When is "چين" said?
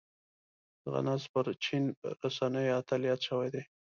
1.63-1.83